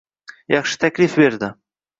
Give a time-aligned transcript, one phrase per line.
[0.53, 1.55] Yaxshi taklif berdi.